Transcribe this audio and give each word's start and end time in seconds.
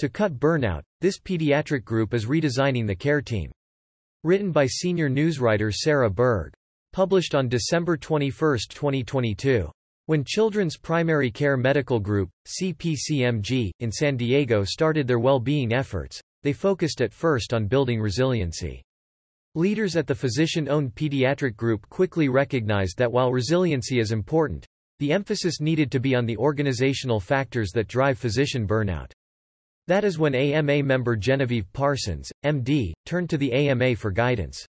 To 0.00 0.10
cut 0.10 0.38
burnout, 0.38 0.82
this 1.00 1.18
pediatric 1.18 1.82
group 1.82 2.12
is 2.12 2.26
redesigning 2.26 2.86
the 2.86 2.94
care 2.94 3.22
team. 3.22 3.50
Written 4.24 4.52
by 4.52 4.66
senior 4.66 5.08
newswriter 5.08 5.72
Sara 5.72 6.10
Berg. 6.10 6.52
Published 6.92 7.34
on 7.34 7.48
December 7.48 7.96
21, 7.96 8.58
2022. 8.68 9.70
When 10.04 10.22
Children's 10.22 10.76
Primary 10.76 11.30
Care 11.30 11.56
Medical 11.56 11.98
Group, 11.98 12.28
CPCMG, 12.46 13.70
in 13.80 13.90
San 13.90 14.18
Diego 14.18 14.64
started 14.64 15.06
their 15.06 15.18
well-being 15.18 15.72
efforts, 15.72 16.20
they 16.42 16.52
focused 16.52 17.00
at 17.00 17.14
first 17.14 17.54
on 17.54 17.66
building 17.66 17.98
resiliency. 17.98 18.82
Leaders 19.54 19.96
at 19.96 20.06
the 20.06 20.14
physician-owned 20.14 20.94
pediatric 20.94 21.56
group 21.56 21.88
quickly 21.88 22.28
recognized 22.28 22.98
that 22.98 23.10
while 23.10 23.32
resiliency 23.32 23.98
is 23.98 24.12
important, 24.12 24.66
the 24.98 25.10
emphasis 25.10 25.58
needed 25.58 25.90
to 25.90 26.00
be 26.00 26.14
on 26.14 26.26
the 26.26 26.36
organizational 26.36 27.18
factors 27.18 27.70
that 27.70 27.88
drive 27.88 28.18
physician 28.18 28.68
burnout. 28.68 29.10
That 29.88 30.04
is 30.04 30.18
when 30.18 30.34
AMA 30.34 30.82
member 30.82 31.14
Genevieve 31.14 31.72
Parsons, 31.72 32.32
MD, 32.44 32.92
turned 33.04 33.30
to 33.30 33.38
the 33.38 33.52
AMA 33.52 33.94
for 33.94 34.10
guidance. 34.10 34.66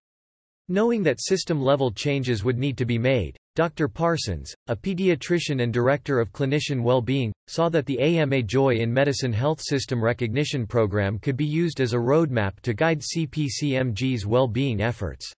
Knowing 0.68 1.02
that 1.02 1.20
system-level 1.20 1.90
changes 1.92 2.44
would 2.44 2.58
need 2.58 2.78
to 2.78 2.84
be 2.84 2.98
made, 2.98 3.36
Dr. 3.56 3.88
Parsons, 3.88 4.54
a 4.68 4.76
pediatrician 4.76 5.62
and 5.62 5.72
director 5.72 6.20
of 6.20 6.32
clinician 6.32 6.82
well-being, 6.82 7.32
saw 7.48 7.68
that 7.68 7.86
the 7.86 7.98
AMA 7.98 8.42
Joy 8.42 8.76
in 8.76 8.92
Medicine 8.94 9.32
Health 9.32 9.60
System 9.60 10.00
Recognition 10.00 10.66
Program 10.66 11.18
could 11.18 11.36
be 11.36 11.46
used 11.46 11.80
as 11.80 11.94
a 11.94 11.96
roadmap 11.96 12.60
to 12.60 12.72
guide 12.72 13.00
CPCMG's 13.00 14.24
well-being 14.24 14.80
efforts. 14.80 15.32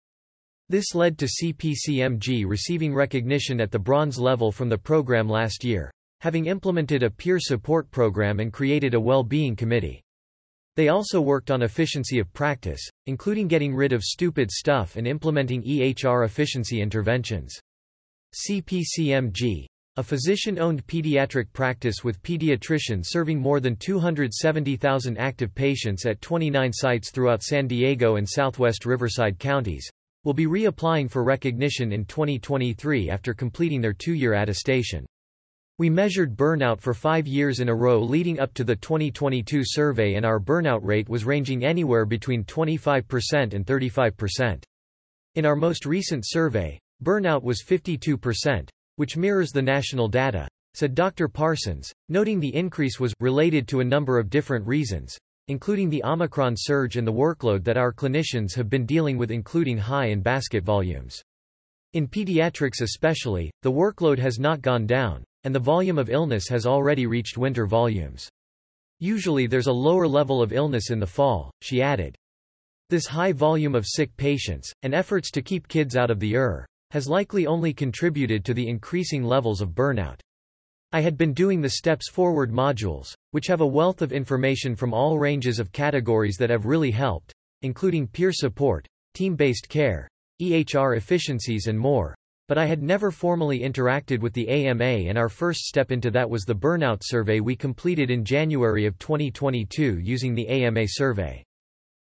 This 0.68 0.94
led 0.94 1.16
to 1.18 1.26
CPCMG 1.26 2.44
receiving 2.46 2.92
recognition 2.92 3.60
at 3.62 3.70
the 3.70 3.78
bronze 3.78 4.18
level 4.18 4.52
from 4.52 4.68
the 4.68 4.76
program 4.76 5.26
last 5.26 5.64
year, 5.64 5.90
having 6.20 6.46
implemented 6.46 7.02
a 7.02 7.10
peer 7.10 7.38
support 7.38 7.90
program 7.90 8.40
and 8.40 8.52
created 8.52 8.94
a 8.94 9.00
well-being 9.00 9.56
committee. 9.56 10.02
They 10.76 10.88
also 10.88 11.20
worked 11.20 11.50
on 11.50 11.62
efficiency 11.62 12.18
of 12.18 12.32
practice, 12.32 12.80
including 13.06 13.48
getting 13.48 13.74
rid 13.74 13.92
of 13.92 14.02
stupid 14.02 14.50
stuff 14.50 14.96
and 14.96 15.06
implementing 15.06 15.62
EHR 15.62 16.24
efficiency 16.24 16.80
interventions. 16.80 17.58
CPCMG, 18.34 19.66
a 19.96 20.02
physician-owned 20.02 20.86
pediatric 20.86 21.52
practice 21.52 22.04
with 22.04 22.22
pediatricians 22.22 23.06
serving 23.06 23.40
more 23.40 23.58
than 23.58 23.74
270,000 23.76 25.18
active 25.18 25.54
patients 25.54 26.06
at 26.06 26.20
29 26.20 26.72
sites 26.72 27.10
throughout 27.10 27.42
San 27.42 27.66
Diego 27.66 28.16
and 28.16 28.28
southwest 28.28 28.86
Riverside 28.86 29.38
counties, 29.38 29.90
will 30.24 30.32
be 30.32 30.46
reapplying 30.46 31.10
for 31.10 31.24
recognition 31.24 31.92
in 31.92 32.04
2023 32.04 33.10
after 33.10 33.34
completing 33.34 33.80
their 33.80 33.92
two-year 33.92 34.34
attestation. 34.34 35.04
We 35.80 35.88
measured 35.88 36.36
burnout 36.36 36.78
for 36.78 36.92
five 36.92 37.26
years 37.26 37.60
in 37.60 37.70
a 37.70 37.74
row 37.74 38.00
leading 38.00 38.38
up 38.38 38.52
to 38.52 38.64
the 38.64 38.76
2022 38.76 39.62
survey 39.64 40.16
and 40.16 40.26
our 40.26 40.38
burnout 40.38 40.80
rate 40.82 41.08
was 41.08 41.24
ranging 41.24 41.64
anywhere 41.64 42.04
between 42.04 42.44
25% 42.44 43.54
and 43.54 43.64
35%. 43.64 44.62
In 45.36 45.46
our 45.46 45.56
most 45.56 45.86
recent 45.86 46.24
survey, 46.26 46.78
Burnout 47.02 47.42
was 47.42 47.64
52%, 47.66 48.68
which 48.96 49.16
mirrors 49.16 49.52
the 49.52 49.62
national 49.62 50.06
data, 50.06 50.46
said 50.74 50.94
Dr. 50.94 51.28
Parsons, 51.28 51.90
noting 52.10 52.40
the 52.40 52.54
increase 52.54 53.00
was 53.00 53.14
related 53.18 53.66
to 53.68 53.80
a 53.80 53.84
number 53.84 54.18
of 54.18 54.28
different 54.28 54.66
reasons, 54.66 55.16
including 55.48 55.88
the 55.88 56.04
Omicron 56.04 56.56
surge 56.58 56.98
and 56.98 57.08
the 57.08 57.10
workload 57.10 57.64
that 57.64 57.78
our 57.78 57.94
clinicians 57.94 58.54
have 58.54 58.68
been 58.68 58.84
dealing 58.84 59.16
with 59.16 59.30
including 59.30 59.78
high 59.78 60.08
in-basket 60.08 60.62
volumes. 60.62 61.22
In 61.94 62.06
pediatrics 62.06 62.82
especially, 62.82 63.50
the 63.62 63.72
workload 63.72 64.18
has 64.18 64.38
not 64.38 64.60
gone 64.60 64.86
down, 64.86 65.24
and 65.44 65.54
the 65.54 65.58
volume 65.58 65.98
of 65.98 66.10
illness 66.10 66.48
has 66.48 66.66
already 66.66 67.06
reached 67.06 67.38
winter 67.38 67.66
volumes. 67.66 68.28
Usually 68.98 69.46
there's 69.46 69.66
a 69.66 69.72
lower 69.72 70.06
level 70.06 70.42
of 70.42 70.52
illness 70.52 70.90
in 70.90 71.00
the 71.00 71.06
fall, 71.06 71.50
she 71.62 71.80
added. 71.80 72.14
This 72.90 73.06
high 73.06 73.32
volume 73.32 73.74
of 73.74 73.86
sick 73.86 74.16
patients, 74.16 74.72
and 74.82 74.94
efforts 74.94 75.30
to 75.30 75.42
keep 75.42 75.68
kids 75.68 75.96
out 75.96 76.10
of 76.10 76.20
the 76.20 76.36
ER, 76.36 76.66
has 76.90 77.08
likely 77.08 77.46
only 77.46 77.72
contributed 77.72 78.44
to 78.44 78.54
the 78.54 78.68
increasing 78.68 79.22
levels 79.22 79.60
of 79.60 79.70
burnout. 79.70 80.20
I 80.92 81.00
had 81.00 81.16
been 81.16 81.32
doing 81.32 81.60
the 81.60 81.70
Steps 81.70 82.10
Forward 82.10 82.50
modules, 82.50 83.14
which 83.30 83.46
have 83.46 83.60
a 83.60 83.66
wealth 83.66 84.02
of 84.02 84.12
information 84.12 84.74
from 84.74 84.92
all 84.92 85.18
ranges 85.18 85.60
of 85.60 85.70
categories 85.70 86.36
that 86.38 86.50
have 86.50 86.66
really 86.66 86.90
helped, 86.90 87.32
including 87.62 88.08
peer 88.08 88.32
support, 88.32 88.88
team-based 89.14 89.68
care, 89.68 90.08
EHR 90.42 90.96
efficiencies 90.96 91.68
and 91.68 91.78
more, 91.78 92.16
but 92.50 92.58
I 92.58 92.66
had 92.66 92.82
never 92.82 93.12
formally 93.12 93.60
interacted 93.60 94.18
with 94.18 94.32
the 94.32 94.48
AMA 94.48 94.82
and 94.82 95.16
our 95.16 95.28
first 95.28 95.66
step 95.66 95.92
into 95.92 96.10
that 96.10 96.28
was 96.28 96.42
the 96.42 96.52
burnout 96.52 96.98
survey 97.00 97.38
we 97.38 97.54
completed 97.54 98.10
in 98.10 98.24
January 98.24 98.86
of 98.86 98.98
2022 98.98 100.00
using 100.00 100.34
the 100.34 100.48
AMA 100.48 100.86
survey. 100.88 101.44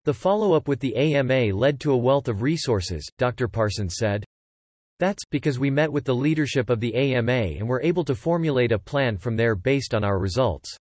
The 0.04 0.14
follow-up 0.14 0.68
with 0.68 0.78
the 0.78 0.94
AMA 0.94 1.52
led 1.52 1.80
to 1.80 1.90
a 1.90 1.96
wealth 1.96 2.28
of 2.28 2.42
resources, 2.42 3.04
Dr. 3.18 3.48
Parsons 3.48 3.96
said. 3.98 4.24
That's 5.00 5.24
because 5.28 5.58
we 5.58 5.70
met 5.70 5.92
with 5.92 6.04
the 6.04 6.14
leadership 6.14 6.70
of 6.70 6.78
the 6.78 6.94
AMA 6.94 7.56
and 7.58 7.66
were 7.66 7.82
able 7.82 8.04
to 8.04 8.14
formulate 8.14 8.70
a 8.70 8.78
plan 8.78 9.16
from 9.16 9.34
there 9.34 9.56
based 9.56 9.92
on 9.92 10.04
our 10.04 10.20
results. 10.20 10.72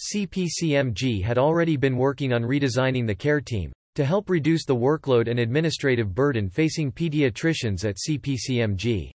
CPCMG 0.00 1.22
had 1.22 1.36
already 1.36 1.76
been 1.76 1.98
working 1.98 2.32
on 2.32 2.42
redesigning 2.42 3.06
the 3.06 3.14
care 3.14 3.42
team, 3.42 3.70
to 3.98 4.04
help 4.04 4.30
reduce 4.30 4.64
the 4.64 4.76
workload 4.76 5.26
and 5.26 5.40
administrative 5.40 6.14
burden 6.14 6.48
facing 6.48 6.92
pediatricians 6.92 7.84
at 7.84 7.96
CPCMG. 7.96 9.10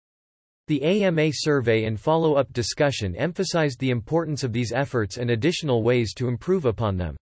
The 0.66 0.81
AMA 0.81 1.30
survey 1.34 1.84
and 1.84 2.00
follow-up 2.00 2.52
discussion 2.52 3.16
emphasized 3.16 3.80
the 3.80 3.92
importance 3.92 4.44
of 4.44 4.52
these 4.52 4.72
efforts 4.72 5.18
and 5.18 5.30
additional 5.30 5.84
ways 5.84 6.16
to 6.16 6.28
improve 6.28 6.66
upon 6.66 6.97
them. 6.97 7.16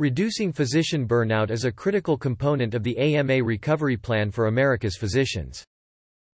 Reducing 0.00 0.52
physician 0.52 1.08
burnout 1.08 1.50
is 1.50 1.64
a 1.64 1.72
critical 1.72 2.18
component 2.18 2.74
of 2.74 2.82
the 2.82 2.98
AMA 2.98 3.42
recovery 3.42 3.96
plan 3.96 4.30
for 4.30 4.48
America's 4.48 4.98
physicians. 4.98 5.64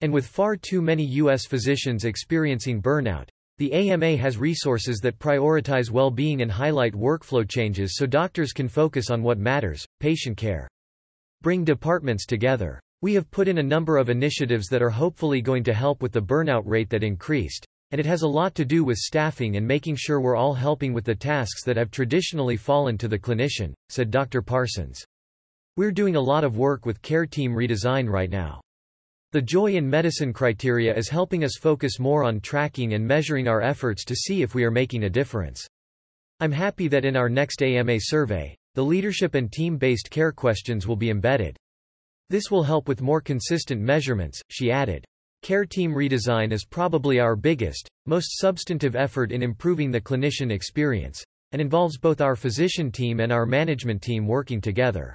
And 0.01 0.13
with 0.13 0.27
far 0.27 0.57
too 0.57 0.83
many 0.83 1.05
U.S. 1.05 1.47
physicians 1.47 2.05
experiencing 2.05 2.83
burnout, 2.83 3.29
the 3.59 3.73
AMA 3.73 4.17
has 4.17 4.39
resources 4.39 4.99
that 5.01 5.19
prioritize 5.19 5.91
well-being 5.91 6.43
and 6.43 6.51
highlight 6.51 6.95
workflow 6.95 7.47
changes 7.49 7.97
so 7.97 8.07
doctors 8.07 8.53
can 8.53 8.69
focus 8.69 9.11
on 9.11 9.23
what 9.23 9.39
matters, 9.39 9.85
patient 10.01 10.37
care. 10.37 10.69
Bring 11.43 11.65
departments 11.65 12.25
together. 12.25 12.81
We 13.03 13.15
have 13.15 13.31
put 13.31 13.49
in 13.49 13.59
a 13.59 13.63
number 13.63 13.97
of 13.97 14.11
initiatives 14.11 14.69
that 14.69 14.83
are 14.83 14.91
hopefully 14.91 15.41
going 15.41 15.65
to 15.65 15.75
help 15.75 16.03
with 16.03 16.13
the 16.13 16.23
burnout 16.23 16.63
rate 16.67 16.91
that 16.91 17.05
increased, 17.05 17.67
and 17.91 18.01
it 18.01 18.07
has 18.07 18.23
a 18.23 18.29
lot 18.29 18.55
to 18.57 18.65
do 18.65 18.85
with 18.85 18.99
staffing 18.99 19.57
and 19.57 19.67
making 19.67 19.97
sure 19.97 20.21
we're 20.21 20.37
all 20.37 20.55
helping 20.55 20.93
with 20.93 21.05
the 21.05 21.15
tasks 21.15 21.65
that 21.65 21.77
have 21.77 21.91
traditionally 21.91 22.57
fallen 22.57 22.99
to 22.99 23.09
the 23.09 23.19
clinician, 23.19 23.73
said 23.89 24.11
Dr. 24.11 24.43
Parsons. 24.43 25.05
We're 25.77 25.93
doing 25.93 26.17
a 26.17 26.21
lot 26.21 26.45
of 26.45 26.57
work 26.57 26.87
with 26.87 27.03
care 27.03 27.27
team 27.27 27.53
redesign 27.53 28.09
right 28.09 28.31
now. 28.31 28.61
The 29.31 29.43
Joy 29.43 29.75
in 29.75 29.87
Medicine 29.87 30.33
criteria 30.33 30.97
is 30.97 31.11
helping 31.11 31.44
us 31.44 31.59
focus 31.61 31.99
more 31.99 32.25
on 32.25 32.41
tracking 32.41 32.94
and 32.94 33.06
measuring 33.06 33.47
our 33.47 33.61
efforts 33.61 34.03
to 34.06 34.16
see 34.16 34.41
if 34.41 34.55
we 34.55 34.65
are 34.65 34.71
making 34.71 35.05
a 35.05 35.11
difference. 35.11 35.66
I'm 36.41 36.50
happy 36.50 36.89
that 36.89 37.05
in 37.05 37.15
our 37.15 37.28
next 37.28 37.62
AMA 37.62 37.99
survey, 38.00 38.56
the 38.75 38.83
leadership 38.83 39.34
and 39.34 39.53
team-based 39.53 40.11
care 40.11 40.33
questions 40.33 40.87
will 40.87 40.97
be 40.97 41.11
embedded. 41.11 41.59
This 42.31 42.50
will 42.50 42.62
help 42.62 42.89
with 42.89 43.03
more 43.03 43.21
consistent 43.21 43.83
measurements, 43.83 44.41
she 44.49 44.71
added. 44.71 45.05
Care 45.43 45.66
team 45.66 45.93
redesign 45.93 46.50
is 46.50 46.65
probably 46.65 47.21
our 47.21 47.37
biggest, 47.37 47.87
most 48.06 48.39
substantive 48.39 48.97
effort 48.97 49.31
in 49.31 49.43
improving 49.43 49.91
the 49.91 50.00
clinician 50.00 50.50
experience, 50.50 51.22
and 51.53 51.60
involves 51.60 51.99
both 51.99 52.22
our 52.22 52.34
physician 52.34 52.91
team 52.91 53.21
and 53.21 53.31
our 53.31 53.45
management 53.45 54.00
team 54.00 54.27
working 54.27 54.62
together. 54.62 55.15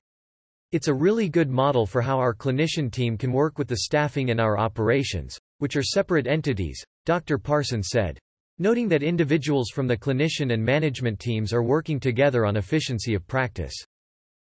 It's 0.73 0.88
a 0.88 0.94
really 0.94 1.29
good 1.29 1.51
model 1.51 1.85
for 1.85 2.01
how 2.01 2.17
our 2.17 2.34
clinician 2.34 2.91
team 2.91 3.16
can 3.16 3.31
work 3.31 3.59
with 3.59 3.67
the 3.67 3.81
staffing 3.81 4.31
and 4.31 4.41
our 4.41 4.57
operations, 4.57 5.38
which 5.59 5.75
are 5.75 5.84
separate 5.84 6.25
entities, 6.25 6.84
Dr. 7.06 7.38
Parsons 7.38 7.89
said. 7.91 8.17
Noting 8.57 8.88
that 8.88 9.03
individuals 9.03 9.69
from 9.69 9.86
the 9.86 9.95
clinician 9.95 10.51
and 10.51 10.65
management 10.65 11.19
teams 11.19 11.53
are 11.53 11.62
working 11.62 12.00
together 12.00 12.44
on 12.44 12.57
efficiency 12.57 13.13
of 13.13 13.27
practice. 13.27 13.75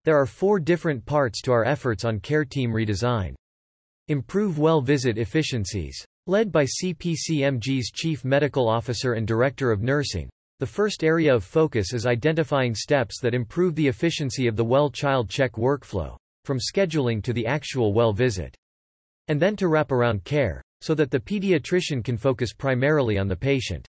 There 0.05 0.15
are 0.15 0.27
four 0.27 0.59
different 0.59 1.03
parts 1.07 1.41
to 1.41 1.53
our 1.53 1.65
efforts 1.65 2.05
on 2.05 2.19
care 2.19 2.45
team 2.45 2.69
redesign. 2.69 3.33
Improve 4.07 4.59
well 4.59 4.79
visit 4.79 5.17
efficiencies. 5.17 6.05
Led 6.27 6.51
by 6.51 6.65
CPCMG's 6.65 7.89
Chief 7.89 8.23
Medical 8.23 8.69
Officer 8.69 9.13
and 9.13 9.25
Director 9.25 9.71
of 9.71 9.81
Nursing, 9.81 10.29
the 10.61 10.67
first 10.67 11.03
area 11.03 11.33
of 11.33 11.43
focus 11.43 11.91
is 11.91 12.05
identifying 12.05 12.75
steps 12.75 13.19
that 13.19 13.33
improve 13.33 13.73
the 13.73 13.87
efficiency 13.87 14.45
of 14.45 14.55
the 14.55 14.63
well 14.63 14.91
child 14.91 15.27
check 15.27 15.53
workflow, 15.53 16.15
from 16.45 16.59
scheduling 16.59 17.23
to 17.23 17.33
the 17.33 17.47
actual 17.47 17.93
well 17.93 18.13
visit. 18.13 18.55
And 19.27 19.41
then 19.41 19.55
to 19.55 19.69
wrap 19.69 19.91
around 19.91 20.23
care, 20.23 20.61
so 20.79 20.93
that 20.93 21.09
the 21.09 21.19
pediatrician 21.19 22.03
can 22.03 22.15
focus 22.15 22.53
primarily 22.53 23.17
on 23.17 23.27
the 23.27 23.35
patient. 23.35 23.87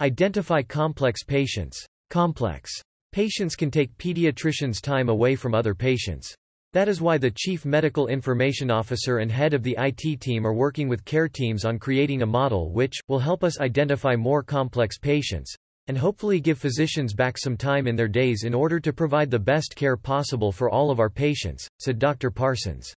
Identify 0.00 0.62
complex 0.62 1.22
patients. 1.22 1.86
Complex 2.10 2.72
patients 3.12 3.54
can 3.54 3.70
take 3.70 3.96
pediatricians' 3.96 4.82
time 4.82 5.08
away 5.08 5.36
from 5.36 5.54
other 5.54 5.72
patients. 5.72 6.34
That 6.72 6.88
is 6.88 7.00
why 7.00 7.16
the 7.16 7.30
Chief 7.30 7.64
Medical 7.64 8.08
Information 8.08 8.72
Officer 8.72 9.18
and 9.18 9.30
head 9.30 9.54
of 9.54 9.62
the 9.62 9.76
IT 9.78 10.20
team 10.20 10.44
are 10.44 10.52
working 10.52 10.88
with 10.88 11.04
care 11.04 11.28
teams 11.28 11.64
on 11.64 11.78
creating 11.78 12.22
a 12.22 12.26
model 12.26 12.72
which, 12.72 12.98
will 13.06 13.20
help 13.20 13.44
us 13.44 13.60
identify 13.60 14.16
more 14.16 14.42
complex 14.42 14.98
patients, 14.98 15.54
and 15.88 15.98
hopefully 15.98 16.40
give 16.40 16.58
physicians 16.58 17.14
back 17.14 17.36
some 17.38 17.56
time 17.56 17.86
in 17.86 17.96
their 17.96 18.08
days 18.08 18.44
in 18.44 18.54
order 18.54 18.78
to 18.80 18.92
provide 18.92 19.30
the 19.30 19.38
best 19.38 19.74
care 19.76 19.96
possible 19.96 20.52
for 20.52 20.70
all 20.70 20.90
of 20.90 21.00
our 21.00 21.10
patients, 21.10 21.68
said 21.78 21.98
Dr. 21.98 22.30
Parsons. 22.30 22.92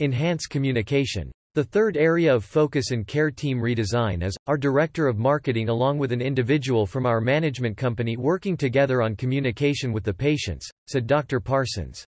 Enhance 0.00 0.46
communication. 0.46 1.30
The 1.54 1.64
third 1.64 1.96
area 1.96 2.34
of 2.34 2.44
focus 2.44 2.90
in 2.90 3.04
care 3.04 3.30
team 3.30 3.58
redesign 3.58 4.22
is, 4.22 4.36
our 4.46 4.58
director 4.58 5.08
of 5.08 5.18
marketing 5.18 5.70
along 5.70 5.96
with 5.96 6.12
an 6.12 6.20
individual 6.20 6.84
from 6.84 7.06
our 7.06 7.20
management 7.20 7.78
company 7.78 8.18
working 8.18 8.58
together 8.58 9.00
on 9.00 9.16
communication 9.16 9.90
with 9.90 10.04
the 10.04 10.12
patients, 10.12 10.68
said 10.86 11.06
Dr. 11.06 11.40
Parsons. 11.40 12.04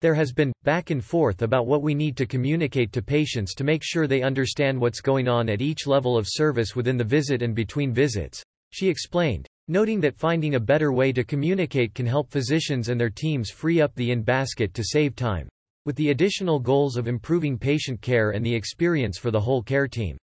There 0.00 0.14
has 0.14 0.32
been, 0.32 0.50
back 0.62 0.88
and 0.88 1.04
forth 1.04 1.42
about 1.42 1.66
what 1.66 1.82
we 1.82 1.94
need 1.94 2.16
to 2.16 2.26
communicate 2.26 2.90
to 2.92 3.02
patients 3.02 3.54
to 3.56 3.64
make 3.64 3.82
sure 3.84 4.06
they 4.06 4.22
understand 4.22 4.80
what's 4.80 5.02
going 5.02 5.28
on 5.28 5.50
at 5.50 5.60
each 5.60 5.86
level 5.86 6.16
of 6.16 6.26
service 6.26 6.74
within 6.74 6.96
the 6.96 7.04
visit 7.04 7.42
and 7.42 7.54
between 7.54 7.92
visits, 7.92 8.42
she 8.72 8.88
explained, 8.88 9.46
noting 9.68 10.00
that 10.00 10.16
finding 10.16 10.54
a 10.54 10.60
better 10.60 10.92
way 10.92 11.12
to 11.12 11.24
communicate 11.24 11.94
can 11.94 12.06
help 12.06 12.30
physicians 12.30 12.88
and 12.88 13.00
their 13.00 13.10
teams 13.10 13.50
free 13.50 13.80
up 13.80 13.94
the 13.94 14.10
in-basket 14.10 14.74
to 14.74 14.84
save 14.84 15.14
time, 15.14 15.48
with 15.86 15.96
the 15.96 16.10
additional 16.10 16.58
goals 16.58 16.96
of 16.96 17.08
improving 17.08 17.58
patient 17.58 18.00
care 18.00 18.30
and 18.30 18.44
the 18.44 18.54
experience 18.54 19.18
for 19.18 19.30
the 19.30 19.40
whole 19.40 19.62
care 19.62 19.88
team. 19.88 20.16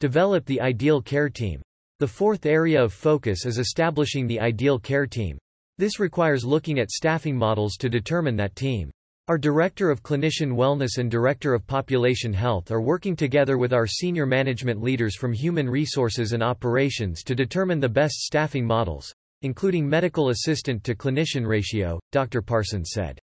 Develop 0.00 0.46
the 0.46 0.60
ideal 0.60 1.02
care 1.02 1.28
team. 1.28 1.60
The 1.98 2.06
fourth 2.06 2.46
area 2.46 2.82
of 2.82 2.92
focus 2.92 3.44
is 3.44 3.58
establishing 3.58 4.26
the 4.26 4.40
ideal 4.40 4.78
care 4.78 5.06
team. 5.06 5.36
This 5.76 6.00
requires 6.00 6.44
looking 6.44 6.78
at 6.78 6.90
staffing 6.90 7.36
models 7.36 7.76
to 7.76 7.88
determine 7.88 8.36
that 8.36 8.56
team. 8.56 8.90
Our 9.30 9.38
Director 9.38 9.92
of 9.92 10.02
Clinician 10.02 10.50
Wellness 10.50 10.98
and 10.98 11.08
Director 11.08 11.54
of 11.54 11.64
Population 11.64 12.32
Health 12.32 12.72
are 12.72 12.80
working 12.80 13.14
together 13.14 13.58
with 13.58 13.72
our 13.72 13.86
senior 13.86 14.26
management 14.26 14.82
leaders 14.82 15.14
from 15.14 15.32
Human 15.32 15.70
Resources 15.70 16.32
and 16.32 16.42
Operations 16.42 17.22
to 17.22 17.36
determine 17.36 17.78
the 17.78 17.88
best 17.88 18.22
staffing 18.22 18.66
models, 18.66 19.14
including 19.42 19.88
medical 19.88 20.30
assistant 20.30 20.82
to 20.82 20.96
clinician 20.96 21.46
ratio, 21.46 22.00
Dr. 22.10 22.42
Parsons 22.42 22.90
said. 22.92 23.20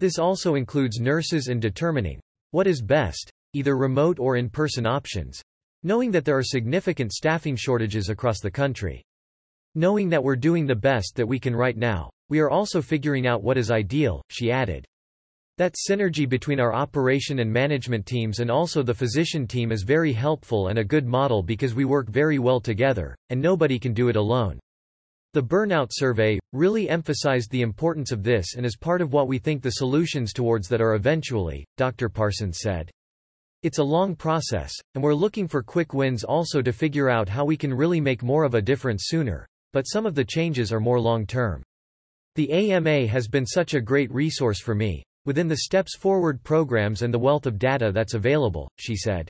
This 0.00 0.18
also 0.18 0.56
includes 0.56 0.98
nurses 0.98 1.46
and 1.46 1.62
determining 1.62 2.18
what 2.50 2.66
is 2.66 2.82
best, 2.82 3.30
either 3.52 3.76
remote 3.76 4.18
or 4.18 4.38
in-person 4.38 4.86
options, 4.86 5.40
knowing 5.84 6.10
that 6.10 6.24
there 6.24 6.36
are 6.36 6.42
significant 6.42 7.12
staffing 7.12 7.54
shortages 7.54 8.08
across 8.08 8.40
the 8.40 8.50
country. 8.50 9.04
Knowing 9.76 10.08
that 10.08 10.24
we're 10.24 10.34
doing 10.34 10.66
the 10.66 10.74
best 10.74 11.14
that 11.14 11.28
we 11.28 11.38
can 11.38 11.54
right 11.54 11.76
now, 11.76 12.10
we 12.28 12.40
are 12.40 12.50
also 12.50 12.82
figuring 12.82 13.28
out 13.28 13.44
what 13.44 13.56
is 13.56 13.70
ideal, 13.70 14.20
she 14.30 14.50
added. 14.50 14.84
That 15.58 15.74
synergy 15.74 16.28
between 16.28 16.60
our 16.60 16.72
operation 16.72 17.40
and 17.40 17.52
management 17.52 18.06
teams 18.06 18.38
and 18.38 18.48
also 18.48 18.84
the 18.84 18.94
physician 18.94 19.44
team 19.44 19.72
is 19.72 19.82
very 19.82 20.12
helpful 20.12 20.68
and 20.68 20.78
a 20.78 20.84
good 20.84 21.04
model 21.04 21.42
because 21.42 21.74
we 21.74 21.84
work 21.84 22.08
very 22.08 22.38
well 22.38 22.60
together, 22.60 23.16
and 23.30 23.42
nobody 23.42 23.76
can 23.76 23.92
do 23.92 24.08
it 24.08 24.14
alone. 24.14 24.60
The 25.34 25.42
Burnout 25.42 25.88
Survey, 25.90 26.38
really 26.52 26.88
emphasized 26.88 27.50
the 27.50 27.62
importance 27.62 28.12
of 28.12 28.22
this 28.22 28.54
and 28.54 28.64
is 28.64 28.76
part 28.76 29.00
of 29.00 29.12
what 29.12 29.26
we 29.26 29.38
think 29.38 29.60
the 29.60 29.72
solutions 29.72 30.32
towards 30.32 30.68
that 30.68 30.80
are 30.80 30.94
eventually, 30.94 31.64
Dr. 31.76 32.08
Parsons 32.08 32.60
said. 32.60 32.88
It's 33.64 33.78
a 33.78 33.82
long 33.84 34.14
process, 34.14 34.72
and 34.94 35.02
we're 35.02 35.12
looking 35.12 35.48
for 35.48 35.64
quick 35.64 35.92
wins 35.92 36.22
also 36.22 36.62
to 36.62 36.72
figure 36.72 37.10
out 37.10 37.28
how 37.28 37.44
we 37.44 37.56
can 37.56 37.74
really 37.74 38.00
make 38.00 38.22
more 38.22 38.44
of 38.44 38.54
a 38.54 38.62
difference 38.62 39.06
sooner, 39.06 39.44
but 39.72 39.88
some 39.88 40.06
of 40.06 40.14
the 40.14 40.24
changes 40.24 40.72
are 40.72 40.78
more 40.78 41.00
long-term. 41.00 41.64
The 42.36 42.52
AMA 42.52 43.08
has 43.08 43.26
been 43.26 43.44
such 43.44 43.74
a 43.74 43.80
great 43.80 44.12
resource 44.12 44.60
for 44.60 44.76
me, 44.76 45.02
within 45.28 45.46
the 45.46 45.58
Steps 45.58 45.94
Forward 45.94 46.42
programs 46.42 47.02
and 47.02 47.12
the 47.12 47.18
wealth 47.18 47.44
of 47.44 47.58
data 47.58 47.92
that's 47.92 48.14
available, 48.14 48.66
she 48.78 48.96
said. 48.96 49.28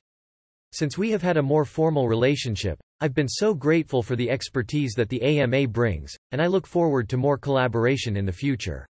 Since 0.71 0.97
we 0.97 1.11
have 1.11 1.21
had 1.21 1.35
a 1.35 1.43
more 1.43 1.65
formal 1.65 2.07
relationship, 2.07 2.79
I've 3.01 3.13
been 3.13 3.27
so 3.27 3.53
grateful 3.53 4.01
for 4.01 4.15
the 4.15 4.29
expertise 4.29 4.93
that 4.93 5.09
the 5.09 5.21
AMA 5.21 5.67
brings, 5.67 6.15
and 6.31 6.41
I 6.41 6.47
look 6.47 6.65
forward 6.65 7.09
to 7.09 7.17
more 7.17 7.37
collaboration 7.37 8.15
in 8.15 8.25
the 8.25 8.31
future. 8.31 8.87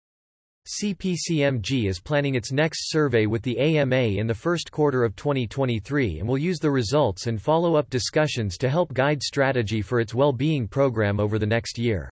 CPCMG 0.68 1.88
is 1.88 2.02
planning 2.02 2.36
its 2.36 2.52
next 2.52 2.92
survey 2.92 3.26
with 3.26 3.42
the 3.42 3.58
AMA 3.58 4.20
in 4.20 4.28
the 4.28 4.36
first 4.36 4.70
quarter 4.70 5.06
of 5.06 5.16
2023 5.16 6.20
and 6.20 6.28
will 6.28 6.38
use 6.38 6.60
the 6.60 6.70
results 6.70 7.28
and 7.28 7.42
follow-up 7.42 7.90
discussions 7.90 8.58
to 8.58 8.68
help 8.68 8.94
guide 8.94 9.24
strategy 9.24 9.82
for 9.82 10.02
its 10.02 10.14
well-being 10.14 10.68
program 10.68 11.22
over 11.22 11.40
the 11.40 11.46
next 11.46 11.78
year. 11.78 12.10